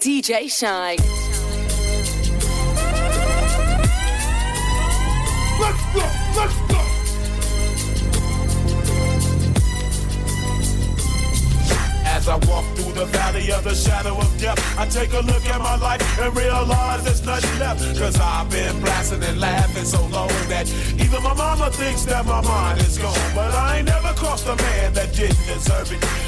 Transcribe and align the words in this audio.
DJ 0.00 0.48
Shy. 0.48 0.94
Let's 5.58 5.82
go, 5.92 6.06
let's 6.36 6.54
go. 6.70 6.78
As 12.06 12.28
I 12.28 12.36
walk 12.46 12.64
through 12.76 12.92
the 12.92 13.06
valley 13.06 13.50
of 13.50 13.64
the 13.64 13.74
shadow 13.74 14.16
of 14.16 14.40
death, 14.40 14.58
I 14.78 14.86
take 14.86 15.12
a 15.14 15.20
look 15.20 15.44
at 15.46 15.60
my 15.60 15.76
life 15.76 16.00
and 16.20 16.36
realize 16.36 17.02
there's 17.02 17.24
nothing 17.24 17.58
left. 17.58 17.80
Cause 17.98 18.20
I've 18.20 18.48
been 18.50 18.80
blasting 18.80 19.24
and 19.24 19.40
laughing 19.40 19.84
so 19.84 20.06
long 20.06 20.28
that 20.48 20.72
even 20.94 21.22
my 21.24 21.34
mama 21.34 21.70
thinks 21.72 22.04
that 22.04 22.24
my 22.24 22.40
mind 22.42 22.80
is 22.82 22.98
gone. 22.98 23.18
But 23.34 23.52
I 23.52 23.78
ain't 23.78 23.88
never 23.88 24.12
crossed 24.14 24.46
a 24.46 24.54
man 24.54 24.92
that 24.92 25.12
didn't 25.12 25.44
deserve 25.46 25.90
it. 25.92 26.27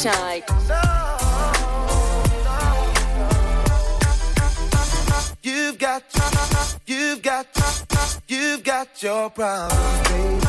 Shy. 0.00 0.42
You've 5.42 5.78
got, 5.78 6.02
you've 6.86 7.20
got, 7.20 7.46
you've 8.26 8.64
got 8.64 9.02
your 9.02 9.28
problems, 9.28 10.08
baby. 10.08 10.46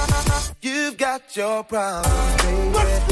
You've 0.62 0.98
got 0.98 1.36
your 1.36 1.64
problems, 1.66 2.42
baby. 2.44 3.11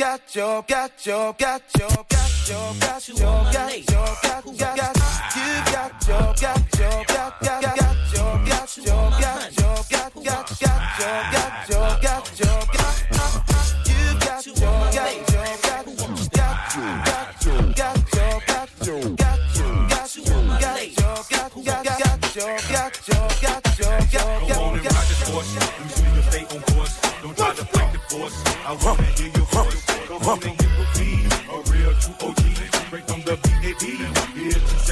Got 0.00 0.34
your, 0.34 0.62
got 0.62 1.06
your, 1.06 1.34
got 1.34 1.62
your, 1.78 1.88
got 2.08 2.48
your, 2.48 2.74
got 2.80 3.06
your, 3.06 3.18
got 3.18 3.76
your, 3.76 4.16
got 4.22 4.46
your, 4.46 4.56
got 4.56 4.96
you 5.36 5.60
got 5.68 6.08
your, 6.08 6.32
got 6.40 6.78
your, 6.78 7.04
got 7.04 7.40
got 7.40 7.60
got 7.60 7.84
your, 8.10 8.32
got 8.48 8.76
your, 8.78 9.10
got 9.10 9.58
your, 9.58 9.76
got 9.90 10.14
got 10.16 10.48
got 10.50 11.68
your, 11.68 11.88
got 12.00 12.24
your, 12.40 12.64
got 12.72 12.96
your, 13.10 13.36
got 13.44 13.76
you 13.84 14.16
got 14.20 14.46
your, 14.46 14.78
got 14.90 15.28
your, 15.28 15.52
got 15.52 16.48
got 16.50 17.44
you 17.44 17.74
got 17.76 18.00
your, 18.00 18.40
got 18.40 18.72
your, 18.86 18.86
got 18.86 18.86
your, 18.86 19.04
got 19.04 19.44
you 19.44 19.76
got 19.84 20.16
your, 20.16 20.46
got 20.56 20.80
your, 20.80 21.18
got 21.28 21.52
got 21.52 21.84
got 21.84 22.24
your, 22.36 22.56
got 22.70 22.96
your, 23.06 23.26
got 23.42 23.78
your, 23.78 23.98
got 24.00 24.08
got. 24.10 24.48
Come 24.48 24.62
on 24.62 24.78
and 24.78 24.84
ride 24.84 25.08
this 25.08 25.28
horse. 25.28 25.50
Usually 25.84 26.16
you 26.16 26.22
stay 26.22 26.44
on 26.56 26.62
course. 26.72 26.94
Don't 27.22 27.36
try 27.36 27.54
to 27.54 27.64
fight 27.66 27.92
the 27.92 27.98
force. 28.08 28.36
I 28.64 28.72
wanna 28.82 29.09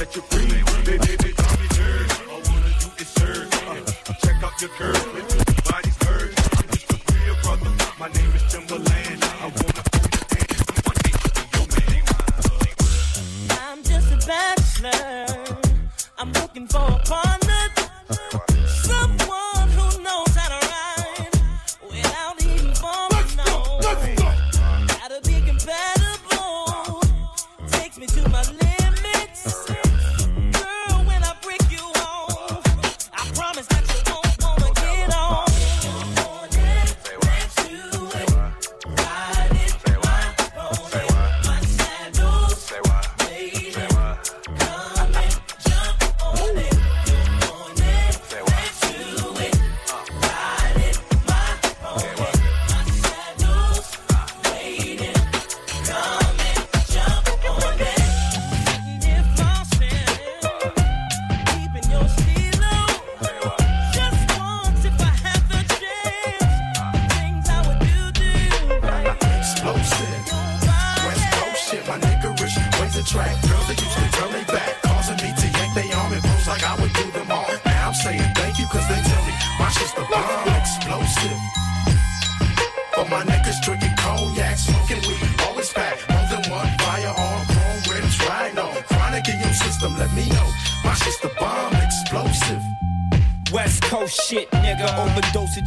set 0.09 0.15
you 0.15 0.21
free. 0.29 0.63
Baby, 0.83 0.97
baby, 1.05 1.33
call 1.33 1.57
me 1.57 1.67
nerd. 1.67 2.29
All 2.29 2.41
wanna 2.51 2.71
do 2.79 2.87
is 2.97 3.07
serve. 3.09 3.53
Uh, 3.53 4.13
check 4.25 4.43
out 4.43 4.61
your 4.61 4.69
curve. 4.71 5.13
Make 5.13 5.29
your 5.35 5.45
body's 5.71 5.97
hurt. 6.03 6.33
I'm 6.57 6.67
just 6.69 6.91
a 6.91 6.97
real 7.13 7.35
brother. 7.43 7.71
My 7.99 8.07
name 8.07 8.31
is 8.35 8.43
Timbaland. 8.43 9.23
I 9.23 9.45
wanna 9.45 9.83
hold 9.93 10.11
your 10.13 10.25
hand. 10.33 10.59
I'ma 10.77 10.93
take 11.03 11.19
you 11.23 11.31
to 11.37 11.43
your 11.57 11.67
man. 11.75 12.03
I'm 13.61 13.79
just 13.83 14.11
a 14.11 14.17
bachelor. 14.27 15.25
I'm 16.17 16.31
looking 16.33 16.67
for 16.67 16.79
a 16.79 16.99
partner. 17.05 17.69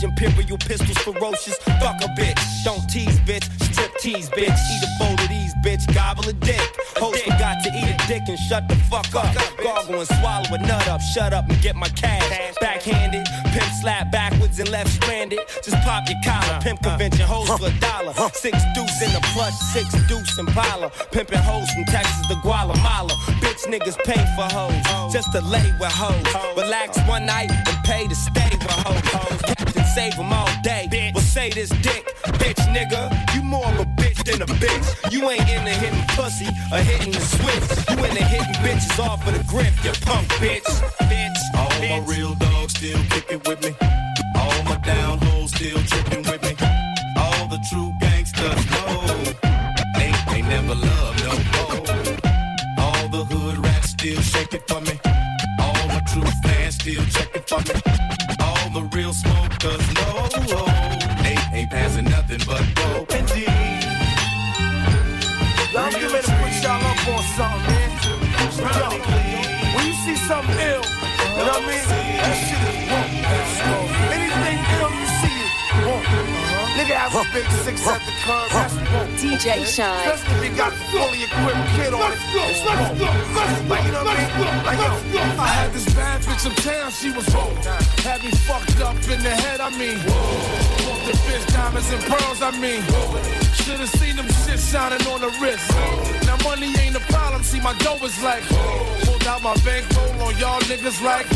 imperial 0.02 0.58
pistols, 0.58 0.98
ferocious. 0.98 1.56
Fuck 1.80 2.02
a 2.02 2.08
bitch. 2.18 2.40
Don't 2.64 2.86
tease, 2.88 3.18
bitch. 3.20 3.44
Strip 3.72 3.92
tease, 3.98 4.28
bitch. 4.30 4.58
Eat 4.72 4.82
a 4.82 4.90
bowl 4.98 5.14
of 5.14 5.28
these, 5.28 5.54
bitch. 5.64 5.82
Gobble 5.94 6.28
a 6.28 6.32
dick. 6.32 6.60
Host 6.96 7.22
forgot 7.24 7.62
to 7.64 7.70
eat 7.70 7.88
a 7.94 8.06
dick 8.06 8.22
and 8.28 8.38
shut 8.38 8.68
the 8.68 8.76
fuck 8.90 9.14
up. 9.14 9.34
Gargle 9.62 10.00
and 10.00 10.08
swallow 10.18 10.54
a 10.54 10.58
nut 10.58 10.88
up. 10.88 11.00
Shut 11.00 11.32
up 11.32 11.48
and 11.48 11.60
get 11.60 11.76
my 11.76 11.88
cash. 11.88 12.54
Backhanded. 12.60 13.26
Pimp 13.52 13.70
slap 13.80 14.10
backwards 14.10 14.58
and 14.58 14.68
left 14.70 14.90
stranded. 14.90 15.40
Just 15.62 15.76
pop 15.84 16.08
your 16.08 16.18
collar. 16.24 16.60
Pimp 16.60 16.82
convention 16.82 17.26
hoes 17.26 17.48
for 17.48 17.66
a 17.66 17.80
dollar. 17.80 18.12
Six 18.34 18.58
deuce 18.74 19.02
in 19.02 19.12
the 19.12 19.20
plush, 19.32 19.54
six 19.72 19.86
deuce 20.08 20.38
Impala. 20.38 20.90
Pimping 21.12 21.38
hoes 21.38 21.70
from 21.70 21.84
Texas 21.84 22.26
to 22.28 22.36
Guatemala. 22.42 23.14
Bitch 23.40 23.66
niggas 23.66 23.98
pay 24.04 24.22
for 24.36 24.48
hoes. 24.54 25.12
Just 25.12 25.32
to 25.32 25.40
lay 25.40 25.72
with 25.78 25.92
hoes. 25.92 26.24
Relax 26.56 26.98
one 27.08 27.26
night 27.26 27.50
and 27.50 27.84
pay 27.84 28.06
to 28.08 28.14
stay 28.14 28.50
with 28.52 28.70
hoes. 28.70 29.71
Save 29.94 30.16
them 30.16 30.32
all 30.32 30.48
day. 30.62 30.88
Bitch. 30.90 31.12
Well, 31.12 31.22
say 31.22 31.50
this 31.50 31.68
dick, 31.68 32.06
bitch 32.40 32.56
nigga. 32.72 33.12
You 33.34 33.42
more 33.42 33.66
of 33.66 33.80
a 33.80 33.84
bitch 33.84 34.24
than 34.24 34.40
a 34.40 34.46
bitch. 34.46 35.12
You 35.12 35.28
ain't 35.28 35.46
into 35.50 35.70
hitting 35.70 36.06
pussy 36.16 36.48
or 36.72 36.78
hitting 36.78 37.12
the 37.12 37.20
switch. 37.20 37.64
You 37.90 38.02
into 38.02 38.24
hitting 38.24 38.54
bitches 38.64 38.98
off 38.98 39.26
of 39.26 39.36
the 39.36 39.44
grip, 39.44 39.72
you 39.84 39.92
punk 40.00 40.26
bitch. 40.40 40.64
Bitch. 41.12 41.38
All 41.54 41.68
my 41.78 41.98
real 42.06 42.34
dogs 42.36 42.72
still 42.72 42.98
kicking 43.10 43.42
with 43.44 43.60
me. 43.62 43.76
All 44.34 44.62
my 44.64 44.76
down 44.76 45.18
hoes 45.18 45.50
still 45.50 45.78
tripping 45.84 46.22
with 46.22 46.42
me. 46.42 46.56
All 47.18 47.48
the 47.48 47.60
true 47.68 47.92
gangsters 48.00 48.64
know 48.72 48.96
they, 49.98 50.10
they 50.32 50.40
never 50.40 50.74
love 50.74 51.14
no 51.20 51.32
more. 51.52 51.84
All 52.78 53.08
the 53.08 53.24
hood 53.28 53.58
rats 53.58 53.90
still 53.90 54.22
shaking 54.22 54.62
for 54.66 54.80
me. 54.80 54.98
All 55.60 55.88
my 55.88 56.00
true 56.10 56.30
fans 56.42 56.76
still 56.76 57.04
checking 57.12 57.42
for 57.42 57.60
me. 57.60 58.21
That 72.22 72.38
shit 72.38 72.62
is 72.70 72.78
woke. 72.86 73.90
Anything 74.14 74.58
ill 74.78 74.94
you 74.94 75.06
see 75.18 75.36
it, 75.42 75.50
woke. 75.82 76.06
Nigga 76.78 76.94
have 76.94 77.18
a 77.18 77.26
big 77.34 77.46
six 77.66 77.82
at 77.86 77.98
the 78.06 78.14
curb, 78.22 78.46
that's 78.54 78.74
woke. 78.94 79.10
DJ 79.18 79.66
Shynn. 79.66 79.90
Especially 80.06 80.46
if 80.46 80.50
you 80.50 80.56
got 80.56 80.70
the 80.70 80.78
fully 80.94 81.26
equipped 81.26 81.66
kid 81.74 81.92
on 81.92 82.14
it. 82.14 82.18
It's 82.22 82.62
woke. 82.62 82.94
Like, 83.66 83.84
you 83.86 83.92
know 83.92 84.06
what 84.06 84.14
I 84.14 84.22
mean? 84.22 84.62
Like, 84.62 84.78
yo, 84.78 85.20
I 85.34 85.50
had 85.50 85.72
this 85.72 85.86
bad 85.94 86.22
bitch 86.22 86.46
uptown, 86.46 86.90
she 86.92 87.10
was 87.10 87.26
woke. 87.34 87.58
Had 88.06 88.22
me 88.22 88.30
fucked 88.46 88.80
up 88.80 88.94
in 89.10 89.18
the 89.18 89.34
head, 89.34 89.60
I 89.60 89.70
mean. 89.74 89.98
Bought 90.06 91.02
the 91.02 91.18
bitch 91.26 91.46
diamonds 91.50 91.90
and 91.90 92.02
pearls, 92.06 92.40
I 92.40 92.54
mean. 92.54 92.82
Should've 93.52 93.90
seen 93.98 94.14
them 94.14 94.30
shit 94.46 94.60
shining 94.62 95.02
on 95.10 95.20
the 95.20 95.30
wrist. 95.42 95.66
Now 96.26 96.38
money 96.46 96.70
ain't 96.78 96.94
a 96.94 97.00
problem, 97.10 97.42
see 97.42 97.60
my 97.60 97.74
dough 97.78 97.98
is 98.06 98.22
like. 98.22 98.42
Pulled 99.02 99.26
out 99.26 99.42
my 99.42 99.54
bankroll 99.66 100.22
on 100.22 100.38
y'all 100.38 100.60
niggas 100.70 101.02
like. 101.02 101.26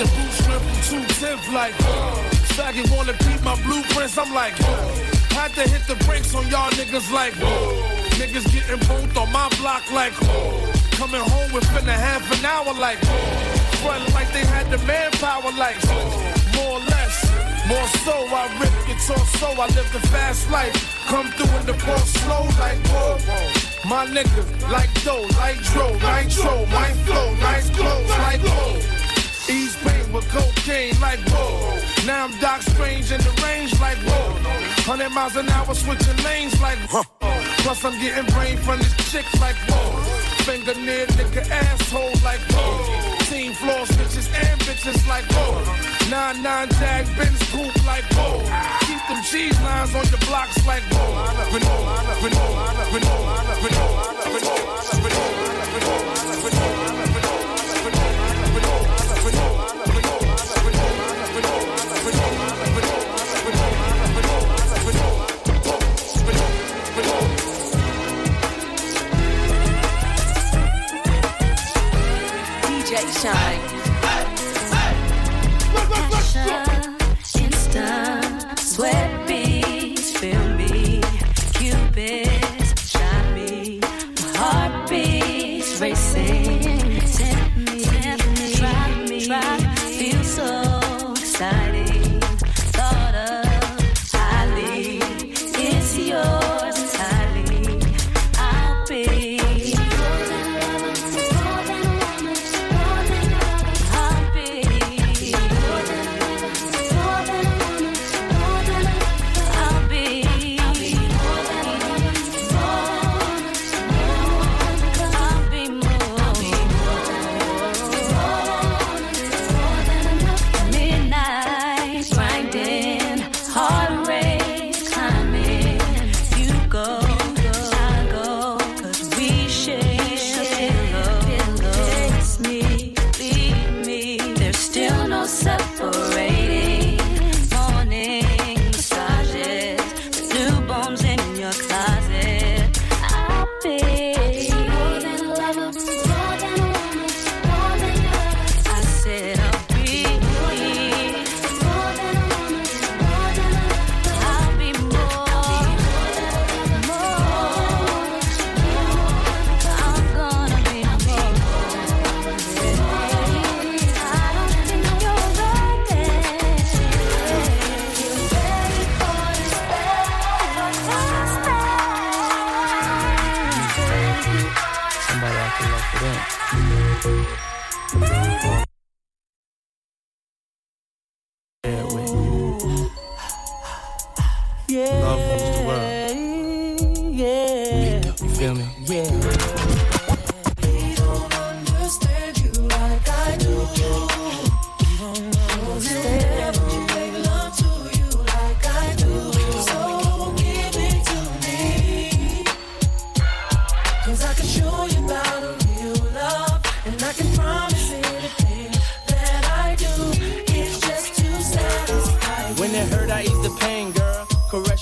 The 0.00 0.06
boot 0.16 0.32
strip 0.32 0.62
from 0.62 0.80
two 0.88 1.04
tenth 1.20 1.52
like. 1.52 1.74
Uh. 1.80 2.16
Faggot 2.56 2.88
wanna 2.96 3.12
peep 3.20 3.44
my 3.44 3.52
blueprints, 3.60 4.16
I'm 4.16 4.32
like. 4.32 4.58
Uh. 4.58 4.88
Had 5.36 5.52
to 5.60 5.68
hit 5.68 5.84
the 5.86 5.94
brakes 6.06 6.34
on 6.34 6.48
y'all 6.48 6.70
niggas 6.70 7.12
like. 7.12 7.36
Uh. 7.36 8.16
Niggas 8.16 8.48
getting 8.48 8.80
both 8.88 9.14
on 9.18 9.30
my 9.30 9.50
block 9.60 9.84
like. 9.92 10.14
Coming 10.96 11.20
home 11.20 11.52
within 11.52 11.86
a 11.86 11.92
half 11.92 12.24
an 12.32 12.42
hour 12.46 12.72
like. 12.80 12.96
Front 13.84 14.08
like 14.14 14.32
they 14.32 14.40
had 14.40 14.70
the 14.70 14.78
manpower 14.88 15.52
like. 15.60 15.76
More 16.56 16.80
or 16.80 16.84
less. 16.88 17.20
More 17.68 17.88
so, 18.00 18.24
I 18.32 18.48
rip 18.56 18.72
your 18.88 18.96
torso, 19.04 19.52
I 19.52 19.66
live 19.76 19.92
the 19.92 20.00
fast 20.08 20.50
life. 20.50 20.72
Come 21.12 21.28
through 21.36 21.52
in 21.60 21.66
the 21.66 21.76
ball 21.84 21.98
slow 21.98 22.48
like 22.56 22.80
whoa. 22.88 23.20
My 23.86 24.06
nigga, 24.06 24.48
like 24.72 24.88
dough, 25.04 25.28
like 25.36 25.60
dro, 25.76 25.92
nitro, 25.92 26.64
my 26.72 26.88
flow, 27.04 27.34
nice 27.34 27.68
clothes, 27.68 28.08
like 28.08 28.40
whoa. 28.40 28.99
Ease 29.50 29.74
pain 29.82 30.12
with 30.12 30.28
cocaine, 30.30 30.94
like 31.00 31.18
whoa. 31.26 31.74
Now 32.06 32.24
I'm 32.24 32.38
Doc 32.38 32.62
Strange 32.62 33.10
in 33.10 33.20
the 33.20 33.34
range, 33.42 33.74
like 33.80 33.98
whoa. 34.06 34.30
100 34.86 35.10
miles 35.10 35.34
an 35.34 35.48
hour 35.50 35.74
switching 35.74 36.16
lanes, 36.22 36.54
like 36.62 36.78
whoa. 36.86 37.02
Plus 37.66 37.84
I'm 37.84 37.98
getting 37.98 38.30
brain 38.32 38.56
from 38.58 38.78
this 38.78 38.94
chick, 39.10 39.26
like 39.40 39.56
whoa. 39.66 39.98
Finger 40.46 40.74
near 40.78 41.06
nigga 41.18 41.42
asshole, 41.50 42.14
like 42.22 42.38
whoa. 42.54 43.18
Team 43.26 43.52
floor 43.58 43.82
bitches 43.98 44.30
and 44.30 44.60
bitches, 44.62 45.02
like 45.08 45.26
whoa. 45.34 45.58
Nine 46.08 46.42
nine 46.44 46.68
jag 46.78 47.10
Benz 47.18 47.42
coupe, 47.50 47.74
like 47.84 48.06
whoa. 48.14 48.38
Keep 48.86 49.02
them 49.10 49.20
cheese 49.26 49.58
lines 49.66 49.92
on 49.98 50.06
your 50.14 50.22
blocks, 50.30 50.64
like 50.64 50.84
whoa. 50.94 51.26
Renault, 51.50 51.90
Renault, 52.22 52.54
Renault, 52.94 53.26
Renault, 53.66 53.66
Renault, 53.66 53.98
Renault, 55.02 55.50
Renault, 55.74 56.06
Renault, 56.38 56.99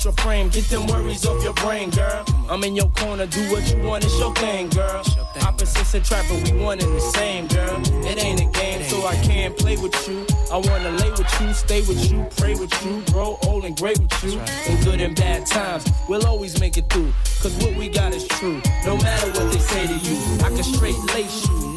your 0.09 0.25
frame, 0.25 0.49
get 0.49 0.65
them 0.71 0.87
worries 0.87 1.27
off 1.27 1.43
your 1.45 1.53
brain, 1.55 1.91
girl. 1.91 2.25
I'm 2.49 2.65
in 2.65 2.75
your 2.75 2.89
corner, 2.89 3.27
do 3.27 3.43
what 3.53 3.71
you 3.71 3.83
want, 3.83 4.05
it's 4.05 4.19
your 4.19 4.35
thing, 4.37 4.71
girl. 4.71 5.03
Opposites 5.43 5.93
attract, 5.93 6.31
but 6.31 6.51
we 6.51 6.59
one 6.59 6.81
and 6.81 6.95
the 6.97 7.01
same, 7.01 7.47
girl. 7.49 7.79
It 8.07 8.23
ain't 8.25 8.41
a 8.41 8.47
game, 8.59 8.83
so 8.85 9.07
I 9.07 9.17
can't 9.17 9.55
play 9.57 9.77
with 9.77 9.97
you. 10.09 10.27
I 10.51 10.57
wanna 10.57 10.93
lay 10.93 11.11
with 11.11 11.41
you, 11.41 11.53
stay 11.53 11.81
with 11.83 12.11
you, 12.11 12.27
pray 12.39 12.55
with 12.55 12.73
you, 12.85 13.03
grow 13.13 13.39
old 13.45 13.67
and 13.67 13.77
great 13.77 13.99
with 13.99 14.25
you. 14.25 14.41
In 14.67 14.83
good 14.83 15.01
and 15.03 15.15
bad 15.15 15.45
times, 15.45 15.85
we'll 16.09 16.27
always 16.27 16.59
make 16.59 16.79
it 16.79 16.89
through. 16.91 17.13
Cause 17.43 17.55
what 17.63 17.77
we 17.77 17.91
got 17.91 18.15
is 18.15 18.27
true, 18.29 18.63
no 18.87 18.97
matter 18.97 19.27
what 19.33 19.53
they 19.53 19.59
say 19.59 19.87
to 19.87 19.95
you. 19.95 20.17
I 20.43 20.49
can 20.49 20.65
straight 20.65 20.99
lace 21.15 21.47
you, 21.47 21.77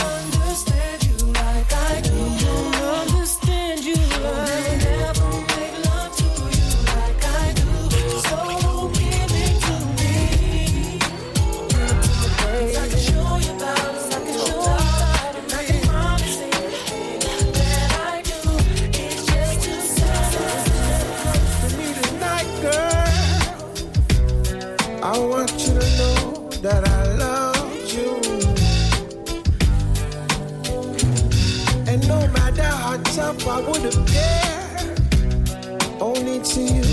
I 33.53 33.59
would 33.59 33.83
appear, 33.83 34.95
only 35.99 36.39
to 36.39 36.61
you 36.61 36.85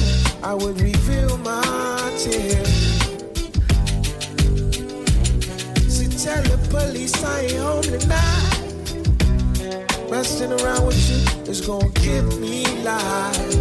I 0.43 0.55
would 0.55 0.81
reveal 0.81 1.39
my 1.39 2.13
tears. 2.19 2.69
See, 5.87 6.09
tell 6.19 6.43
the 6.43 6.59
police 6.69 7.15
I 7.23 7.43
ain't 7.43 7.59
home 7.59 7.83
tonight. 7.83 8.59
Messing 10.11 10.53
around 10.61 10.85
with 10.85 10.99
you 11.09 11.21
is 11.49 11.61
gonna 11.61 11.91
give 11.91 12.27
me 12.41 12.67
life. 12.83 13.55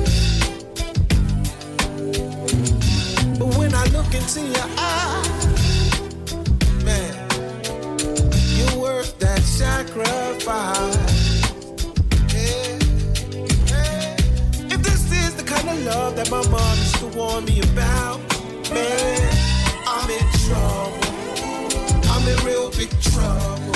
But 3.37 3.49
when 3.57 3.75
I 3.75 3.85
look 3.95 4.11
into 4.15 4.41
your 4.41 4.69
eyes, 4.75 5.53
man, 6.83 7.13
you're 8.57 8.77
worth 8.81 9.19
that 9.19 9.41
sacrifice. 9.43 10.96
Love 15.87 16.15
that 16.17 16.29
my 16.29 16.43
mom 16.49 16.77
used 16.79 16.97
to 16.97 17.07
warn 17.17 17.45
me 17.45 17.61
about, 17.71 18.19
man, 18.73 19.19
I'm 19.87 20.09
in 20.19 20.27
trouble. 20.43 20.99
I'm 22.11 22.23
in 22.27 22.37
real 22.45 22.69
big 22.71 22.91
trouble. 23.11 23.71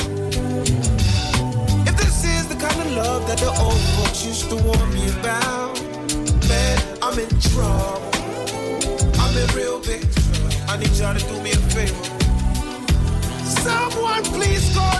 If 1.88 1.96
this 2.03 2.18
is 2.36 2.48
the 2.51 2.58
kind 2.65 2.80
of 2.84 2.91
love 3.01 3.27
that 3.27 3.38
the 3.38 3.51
old 3.65 3.82
folks 3.96 4.25
used 4.25 4.50
to 4.50 4.58
warn 4.58 4.89
me 4.94 5.08
about, 5.20 5.80
man, 6.50 6.77
I'm 7.01 7.18
in 7.18 7.32
trouble. 7.50 8.12
I'm 9.22 9.34
in 9.44 9.48
real 9.56 9.80
big 9.80 10.01
trouble. 10.01 10.72
I 10.72 10.75
need 10.82 10.94
y'all 11.00 11.15
to 11.15 11.24
do 11.32 11.36
me 11.41 11.51
a 11.51 11.62
favor. 11.75 12.06
Someone 13.63 14.24
please 14.36 14.65
call 14.75 14.90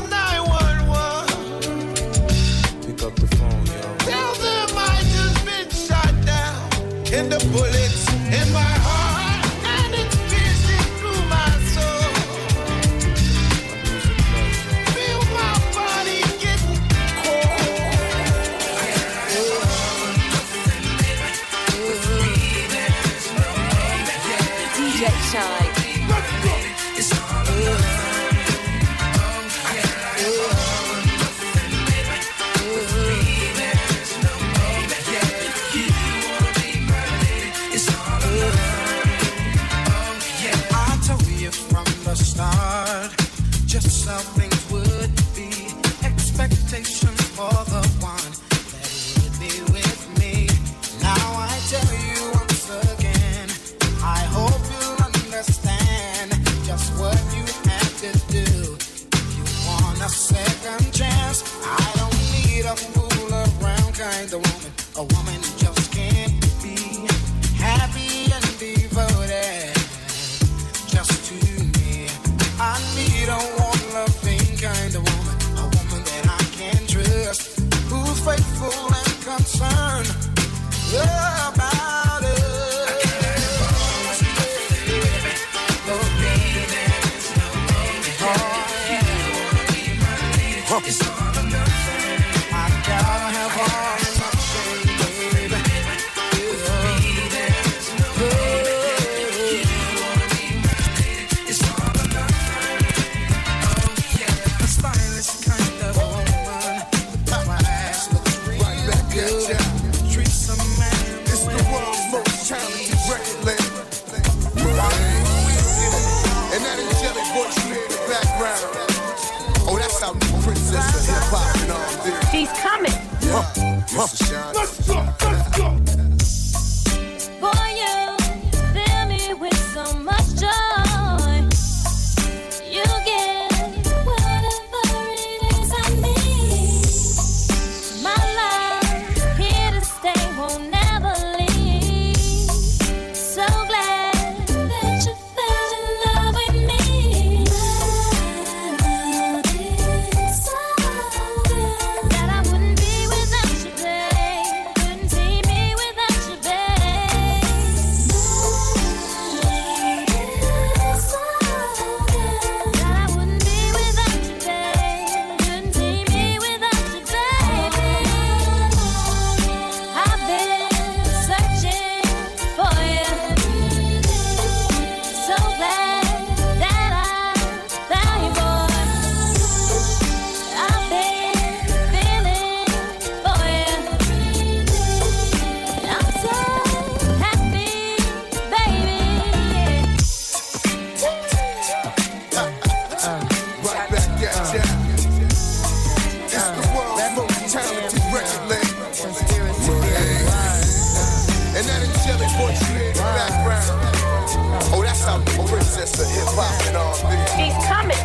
just 205.82 206.00
a 206.00 206.06
hip 206.06 206.30
hop 206.38 206.54
and 206.70 206.78
R&B. 206.78 207.10
He's 207.42 207.58
coming. 207.66 207.98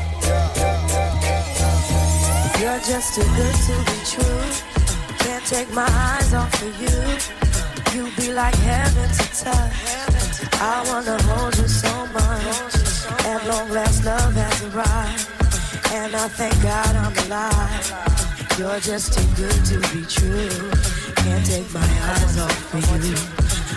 You're 2.57 2.81
just 2.81 3.15
too 3.15 3.29
good 3.37 3.57
to 3.69 3.75
be 3.85 3.99
true. 4.12 4.45
Can't 5.21 5.45
take 5.45 5.71
my 5.75 5.85
eyes 5.85 6.33
off 6.33 6.55
of 6.62 6.73
you. 6.81 6.99
You 7.93 8.11
be 8.17 8.33
like 8.33 8.55
heaven 8.55 9.09
to 9.19 9.25
touch. 9.45 9.77
I 10.59 10.85
wanna 10.89 11.21
hold 11.29 11.55
you 11.59 11.69
so 11.69 11.93
much. 12.17 12.75
At 13.27 13.47
long 13.47 13.69
last, 13.69 14.07
love 14.07 14.33
has 14.33 14.62
arrived. 14.73 15.29
And 15.93 16.17
I 16.17 16.29
thank 16.29 16.57
God 16.62 16.97
I'm 16.97 17.15
alive. 17.27 18.59
You're 18.59 18.81
just 18.81 19.12
too 19.12 19.29
good 19.37 19.62
to 19.71 19.77
be 19.93 20.03
true. 20.09 20.71
Can't 21.17 21.45
take 21.45 21.71
my 21.75 21.91
eyes 22.09 22.39
off 22.39 22.75
of 22.75 23.05
you 23.05 23.36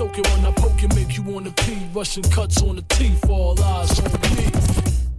The 0.00 0.06
type 0.06 0.28
when 0.34 0.46
I 0.46 0.50
poke 0.52 0.82
it, 0.82 0.94
make 0.94 1.18
you 1.18 1.22
wanna 1.24 1.50
pee. 1.50 1.86
Russian 1.92 2.22
cuts 2.22 2.62
on 2.62 2.76
the 2.76 2.82
teeth, 2.88 3.28
all 3.28 3.62
eyes 3.62 4.00
on 4.00 4.10
me. 4.34 4.46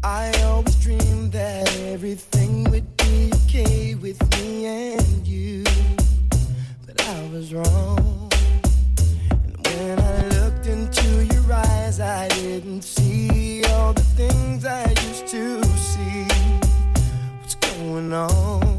I 0.04 0.32
always 0.42 0.76
dreamed 0.78 1.34
that 1.34 1.70
everything 1.82 2.64
would 2.72 2.98
be 2.98 3.32
okay 3.46 3.94
with 3.94 4.20
me 4.40 4.66
and 4.66 5.28
you. 5.28 5.64
But 6.88 7.00
I 7.00 7.30
was 7.32 7.54
wrong. 7.54 8.32
And 9.30 9.68
when 9.68 10.00
I 10.00 10.28
looked 10.40 10.66
into 10.66 11.26
your 11.26 11.54
eyes, 11.54 12.00
I 12.00 12.28
didn't 12.30 12.82
see 12.82 13.64
all 13.66 13.94
the 13.94 14.02
things 14.02 14.66
I 14.66 14.90
used 14.90 15.28
to 15.28 15.64
see. 15.64 16.26
What's 17.40 17.54
going 17.54 18.12
on? 18.14 18.71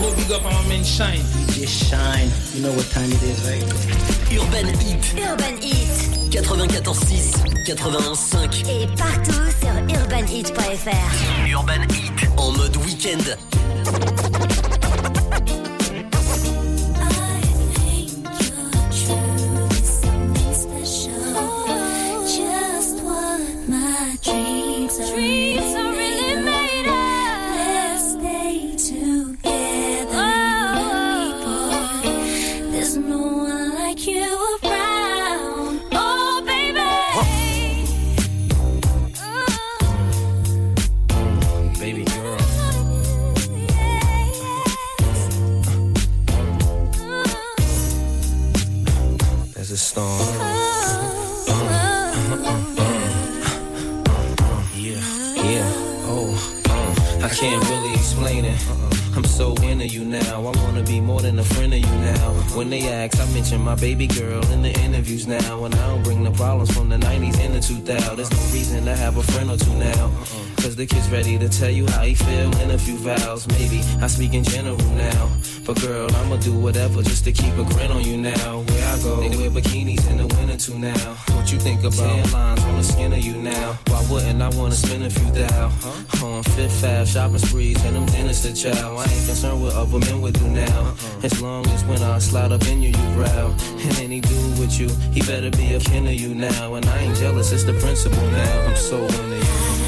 Go 0.00 0.14
big 0.16 0.32
up 0.32 0.44
on 0.46 0.54
my 0.54 0.68
man 0.68 0.82
Shine. 0.82 1.20
DJ 1.20 1.68
Shine. 1.68 2.30
You 2.54 2.62
know 2.62 2.72
what 2.72 2.86
time 2.90 3.10
it 3.12 3.22
is, 3.22 3.44
right? 3.44 3.62
Urban 4.32 4.72
Heat. 4.78 5.14
Urban 5.20 5.56
Heat. 5.60 6.30
94.6. 6.30 7.44
91.5. 7.66 8.68
Et 8.68 8.86
partout 8.96 9.50
sur 9.60 10.00
urbanheat.fr. 10.00 11.54
Urban 11.54 11.82
Heat. 11.92 12.28
En 12.38 12.52
mode 12.52 12.76
week-end. 12.78 13.36
A 61.40 61.44
friend 61.54 61.72
of 61.72 61.80
you 61.80 61.96
now. 62.00 62.30
When 62.54 62.68
they 62.68 62.86
ask, 62.88 63.18
I 63.18 63.26
mention 63.32 63.60
my 63.62 63.74
baby 63.74 64.06
girl 64.06 64.44
in 64.52 64.62
the 64.62 64.72
interviews 64.80 65.26
now. 65.26 65.64
And 65.64 65.74
I 65.74 65.86
don't 65.88 66.02
bring 66.02 66.22
the 66.22 66.30
problems 66.32 66.70
from 66.70 66.88
the 66.90 66.96
90s 66.96 67.38
and 67.40 67.54
the 67.54 67.60
2000s. 67.60 68.16
There's 68.16 68.30
no 68.30 68.42
reason 68.52 68.84
to 68.84 68.94
have 68.94 69.16
a 69.16 69.22
friend 69.22 69.50
or 69.50 69.56
two 69.56 69.74
now. 69.74 70.06
Uh-uh. 70.06 70.62
Cause 70.62 70.76
the 70.76 70.86
kid's 70.86 71.08
ready 71.08 71.38
to 71.38 71.48
tell 71.48 71.70
you 71.70 71.86
how 71.86 72.02
he 72.02 72.14
feel 72.14 72.54
in 72.60 72.70
a 72.72 72.78
few 72.78 72.96
vows. 72.98 73.48
Maybe 73.48 73.80
I 74.02 74.06
speak 74.08 74.34
in 74.34 74.44
general 74.44 74.76
now. 74.92 75.30
But 75.64 75.80
girl, 75.80 76.14
I'ma 76.16 76.36
do 76.36 76.52
whatever 76.52 77.02
just 77.02 77.24
to 77.24 77.32
keep 77.32 77.54
a 77.56 77.64
grin 77.64 77.90
on 77.90 78.02
you 78.02 78.18
now. 78.18 78.64
They 79.16 79.36
wear 79.36 79.50
bikinis 79.50 80.08
in 80.10 80.18
the 80.18 80.26
winter 80.36 80.56
too 80.56 80.78
now. 80.78 81.14
What 81.34 81.50
you 81.52 81.58
think 81.58 81.80
about 81.80 81.94
tan 81.94 82.32
lines 82.32 82.64
on 82.64 82.76
the 82.76 82.84
skin 82.84 83.12
of 83.12 83.18
you 83.18 83.34
now? 83.34 83.78
Why 83.88 84.06
wouldn't 84.10 84.40
I 84.40 84.48
wanna 84.50 84.74
spend 84.74 85.04
a 85.04 85.10
few 85.10 85.30
thou? 85.32 85.66
On 86.22 86.42
Fifth 86.42 86.84
Ave, 86.84 87.06
shopping 87.06 87.38
sprees, 87.38 87.84
and 87.84 87.96
them 87.96 88.06
dinners 88.06 88.42
to 88.42 88.54
chow. 88.54 88.96
I 88.96 89.02
ain't 89.04 89.26
concerned 89.26 89.62
what 89.62 89.74
other 89.74 89.98
men 89.98 90.20
would 90.20 90.34
do 90.34 90.46
now. 90.48 90.64
Uh-huh. 90.66 91.26
As 91.26 91.40
long 91.40 91.66
as 91.68 91.84
when 91.84 92.02
I 92.02 92.18
slide 92.18 92.52
up 92.52 92.66
in 92.68 92.82
you, 92.82 92.90
you 92.90 93.14
growl. 93.14 93.54
And 93.84 93.98
any 93.98 94.20
dude 94.20 94.58
with 94.58 94.78
you, 94.78 94.88
he 95.12 95.20
better 95.22 95.50
be 95.50 95.74
a 95.74 95.80
kin 95.80 96.06
of 96.06 96.14
you 96.14 96.34
now. 96.34 96.74
And 96.74 96.86
I 96.86 96.98
ain't 96.98 97.16
jealous, 97.16 97.52
it's 97.52 97.64
the 97.64 97.74
principle 97.74 98.30
now. 98.30 98.68
I'm 98.68 98.76
so 98.76 99.04
into 99.04 99.36
you. 99.36 99.79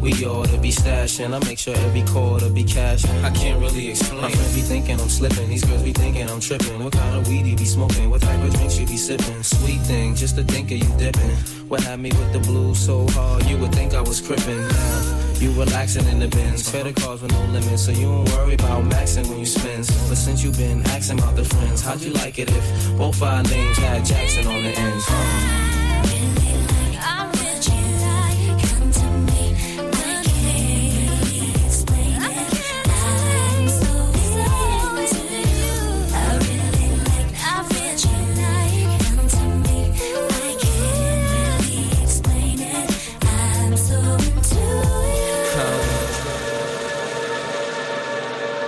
We 0.00 0.12
ought 0.24 0.48
to 0.48 0.58
be 0.58 0.70
stashing. 0.70 1.34
I 1.34 1.38
make 1.46 1.58
sure 1.58 1.74
every 1.76 2.02
quarter 2.02 2.48
be 2.50 2.64
cashing. 2.64 3.24
I 3.24 3.30
can't 3.30 3.60
really 3.60 3.90
explain. 3.90 4.22
My 4.22 4.30
friends 4.30 4.54
be 4.54 4.60
thinking 4.60 5.00
I'm 5.00 5.08
slipping, 5.08 5.48
these 5.48 5.64
girls 5.64 5.82
be 5.82 5.92
thinking 5.92 6.28
I'm 6.28 6.40
tripping. 6.40 6.82
What 6.82 6.92
kind 6.92 7.16
of 7.16 7.28
weed 7.28 7.46
you 7.46 7.56
be 7.56 7.64
smoking? 7.64 8.10
What 8.10 8.22
type 8.22 8.42
of 8.42 8.54
drinks 8.54 8.78
you 8.78 8.86
be 8.86 8.96
sipping? 8.96 9.42
Sweet 9.42 9.80
thing, 9.82 10.14
just 10.14 10.36
to 10.36 10.44
think 10.44 10.70
of 10.70 10.78
you 10.78 10.98
dipping. 10.98 11.36
What 11.68 11.82
had 11.82 12.00
me 12.00 12.10
with 12.10 12.32
the 12.32 12.40
blues 12.40 12.78
so 12.78 13.06
hard, 13.10 13.44
you 13.46 13.56
would 13.58 13.74
think 13.74 13.94
I 13.94 14.00
was 14.00 14.20
crippin'. 14.20 14.68
Now, 14.68 15.40
you 15.40 15.52
relaxing 15.52 16.06
in 16.06 16.20
the 16.20 16.28
bins, 16.28 16.68
credit 16.70 16.96
cards 16.96 17.22
with 17.22 17.32
no 17.32 17.44
limits, 17.46 17.84
so 17.84 17.90
you 17.90 18.06
don't 18.06 18.28
worry 18.30 18.54
about 18.54 18.84
maxing 18.84 19.28
when 19.28 19.40
you 19.40 19.46
spend. 19.46 19.86
But 20.08 20.16
since 20.16 20.44
you 20.44 20.52
been 20.52 20.82
asking 20.88 21.18
about 21.18 21.36
the 21.36 21.44
friends, 21.44 21.82
how'd 21.82 22.00
you 22.00 22.12
like 22.12 22.38
it 22.38 22.50
if 22.50 22.98
both 22.98 23.20
our 23.22 23.42
names 23.42 23.78
had 23.78 24.04
Jackson 24.04 24.46
on 24.46 24.62
the 24.62 24.70
ends? 24.78 25.73